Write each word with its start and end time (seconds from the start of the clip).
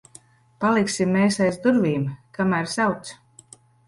Paliksim 0.63 1.11
mēs 1.15 1.37
aiz 1.47 1.59
durvīm, 1.65 2.07
kamēr 2.39 2.71
sauc. 2.73 3.13